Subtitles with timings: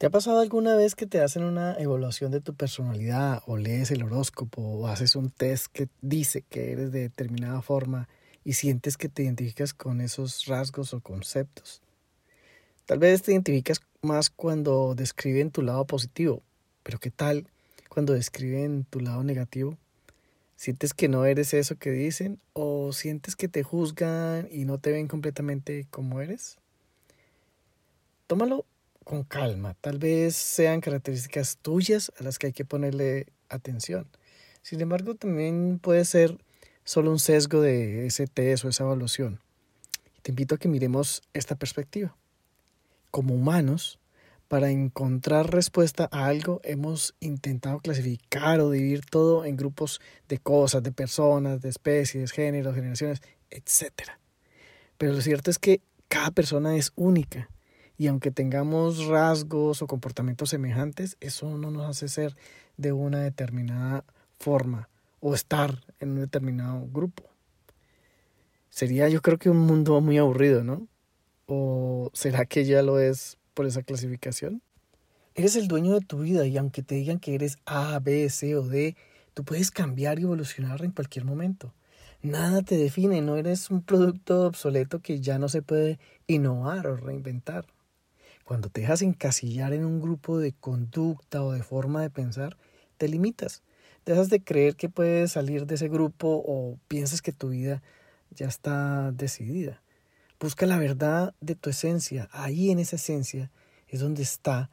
[0.00, 3.90] ¿Te ha pasado alguna vez que te hacen una evaluación de tu personalidad o lees
[3.90, 8.08] el horóscopo o haces un test que dice que eres de determinada forma
[8.42, 11.82] y sientes que te identificas con esos rasgos o conceptos?
[12.86, 16.40] Tal vez te identificas más cuando describen tu lado positivo,
[16.82, 17.46] pero ¿qué tal
[17.90, 19.76] cuando describen tu lado negativo?
[20.56, 24.92] ¿Sientes que no eres eso que dicen o sientes que te juzgan y no te
[24.92, 26.56] ven completamente como eres?
[28.26, 28.64] Tómalo
[29.10, 29.74] con calma.
[29.80, 34.06] Tal vez sean características tuyas a las que hay que ponerle atención.
[34.62, 36.38] Sin embargo, también puede ser
[36.84, 39.40] solo un sesgo de ese test o esa evaluación.
[40.22, 42.14] te invito a que miremos esta perspectiva.
[43.10, 43.98] Como humanos,
[44.46, 50.84] para encontrar respuesta a algo, hemos intentado clasificar o dividir todo en grupos de cosas,
[50.84, 53.92] de personas, de especies, géneros, generaciones, etc.
[54.98, 57.50] Pero lo cierto es que cada persona es única
[58.00, 62.34] y aunque tengamos rasgos o comportamientos semejantes, eso no nos hace ser
[62.78, 64.04] de una determinada
[64.38, 64.88] forma
[65.20, 67.24] o estar en un determinado grupo.
[68.70, 70.88] Sería yo creo que un mundo muy aburrido, ¿no?
[71.44, 74.62] ¿O será que ya lo es por esa clasificación?
[75.34, 78.56] Eres el dueño de tu vida y aunque te digan que eres A, B, C
[78.56, 78.96] o D,
[79.34, 81.74] tú puedes cambiar y evolucionar en cualquier momento.
[82.22, 86.96] Nada te define, no eres un producto obsoleto que ya no se puede innovar o
[86.96, 87.66] reinventar.
[88.50, 92.56] Cuando te dejas encasillar en un grupo de conducta o de forma de pensar,
[92.96, 93.62] te limitas.
[94.04, 97.80] Dejas de creer que puedes salir de ese grupo o piensas que tu vida
[98.30, 99.80] ya está decidida.
[100.40, 102.28] Busca la verdad de tu esencia.
[102.32, 103.52] Ahí en esa esencia
[103.86, 104.68] es donde están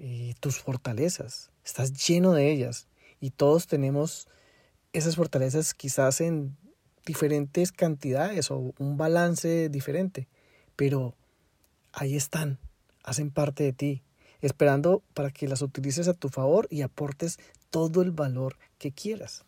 [0.00, 1.52] eh, tus fortalezas.
[1.64, 2.88] Estás lleno de ellas.
[3.20, 4.26] Y todos tenemos
[4.92, 6.56] esas fortalezas quizás en
[7.06, 10.26] diferentes cantidades o un balance diferente.
[10.74, 11.14] Pero
[11.92, 12.58] ahí están
[13.02, 14.02] hacen parte de ti,
[14.40, 17.38] esperando para que las utilices a tu favor y aportes
[17.70, 19.44] todo el valor que quieras.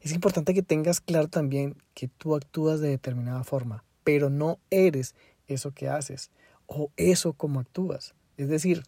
[0.00, 5.14] Es importante que tengas claro también que tú actúas de determinada forma, pero no eres
[5.46, 6.30] eso que haces
[6.66, 8.14] o eso como actúas.
[8.36, 8.82] Es decir,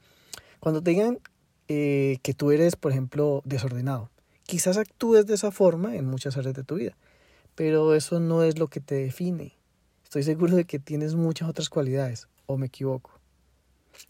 [0.61, 1.21] cuando te digan
[1.69, 4.11] eh, que tú eres, por ejemplo, desordenado,
[4.43, 6.97] quizás actúes de esa forma en muchas áreas de tu vida,
[7.55, 9.57] pero eso no es lo que te define.
[10.05, 13.16] Estoy seguro de que tienes muchas otras cualidades, o me equivoco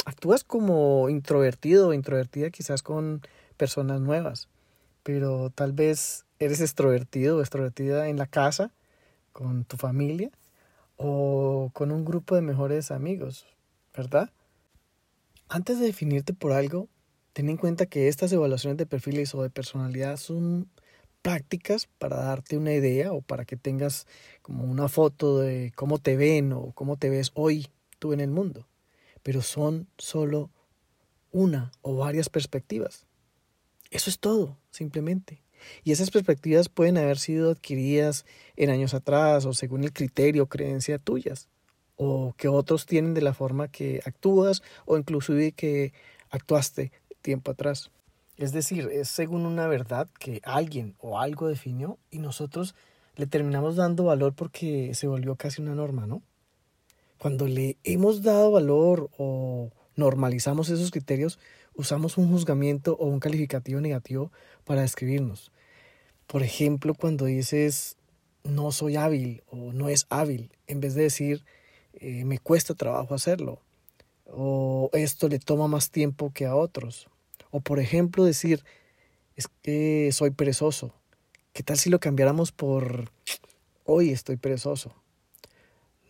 [0.05, 3.23] actúas como introvertido o introvertida quizás con
[3.57, 4.49] personas nuevas,
[5.03, 8.73] pero tal vez eres extrovertido o extrovertida en la casa,
[9.33, 10.31] con tu familia
[10.97, 13.47] o con un grupo de mejores amigos,
[13.95, 14.31] ¿verdad?
[15.49, 16.89] Antes de definirte por algo,
[17.33, 20.71] ten en cuenta que estas evaluaciones de perfiles o de personalidad son
[21.21, 24.07] prácticas para darte una idea o para que tengas
[24.43, 27.67] como una foto de cómo te ven o cómo te ves hoy
[27.99, 28.67] tú en el mundo
[29.27, 30.51] pero son solo
[31.33, 33.07] una o varias perspectivas.
[33.91, 35.43] Eso es todo, simplemente.
[35.83, 40.47] Y esas perspectivas pueden haber sido adquiridas en años atrás o según el criterio o
[40.47, 41.49] creencia tuyas,
[41.97, 45.93] o que otros tienen de la forma que actúas o inclusive que
[46.31, 47.91] actuaste tiempo atrás.
[48.37, 52.77] Es decir, es según una verdad que alguien o algo definió y nosotros
[53.17, 56.23] le terminamos dando valor porque se volvió casi una norma, ¿no?
[57.19, 61.39] Cuando le hemos dado valor o normalizamos esos criterios,
[61.75, 64.33] usamos un juzgamiento o un calificativo negativo
[64.65, 65.53] para describirnos.
[66.27, 67.97] Por ejemplo, cuando dices
[68.45, 71.45] no soy hábil o no es hábil, en vez de decir
[71.95, 73.61] eh, me cuesta trabajo hacerlo
[74.27, 77.09] o esto le toma más tiempo que a otros.
[77.51, 78.65] O por ejemplo decir
[79.37, 80.93] es que soy perezoso.
[81.53, 83.11] ¿Qué tal si lo cambiáramos por
[83.85, 84.95] hoy estoy perezoso?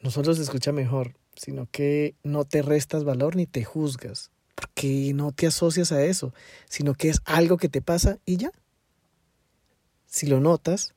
[0.06, 5.33] Nosotros se escucha mejor, sino que no te restas valor ni te juzgas, porque no
[5.33, 6.33] te asocias a eso,
[6.69, 8.53] sino que es algo que te pasa y ya.
[10.07, 10.95] Si lo notas,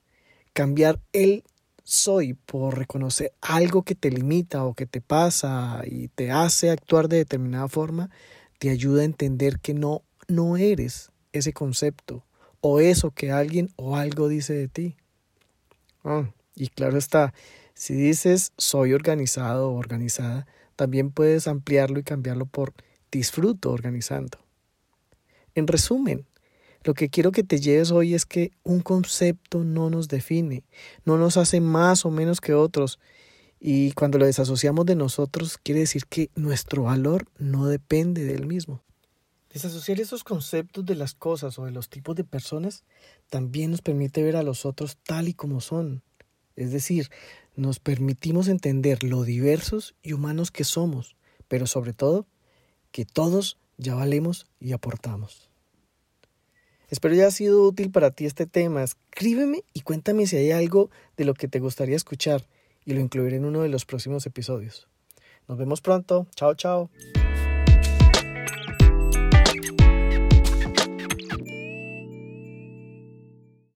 [0.54, 1.44] cambiar el
[1.84, 7.10] soy por reconocer algo que te limita o que te pasa y te hace actuar
[7.10, 8.12] de determinada forma,
[8.60, 12.24] te ayuda a entender que no, no eres ese concepto
[12.62, 14.98] o eso que alguien o algo dice de ti.
[16.04, 17.34] Ah, y claro está,
[17.80, 20.46] si dices soy organizado o organizada,
[20.76, 22.74] también puedes ampliarlo y cambiarlo por
[23.10, 24.38] disfruto organizando.
[25.56, 26.26] En resumen,
[26.84, 30.66] lo que quiero que te lleves hoy es que un concepto no nos define,
[31.06, 33.00] no nos hace más o menos que otros.
[33.62, 38.84] Y cuando lo desasociamos de nosotros, quiere decir que nuestro valor no depende del mismo.
[39.54, 42.84] Desasociar esos conceptos de las cosas o de los tipos de personas
[43.30, 46.04] también nos permite ver a los otros tal y como son.
[46.60, 47.10] Es decir,
[47.60, 51.16] nos permitimos entender lo diversos y humanos que somos,
[51.48, 52.26] pero sobre todo
[52.92, 55.50] que todos ya valemos y aportamos.
[56.90, 58.84] Espero haya sido útil para ti este tema.
[58.84, 62.48] Escríbeme y cuéntame si hay algo de lo que te gustaría escuchar
[62.86, 64.88] y lo incluiré en uno de los próximos episodios.
[65.48, 66.28] Nos vemos pronto.
[66.36, 66.90] Chao, chao.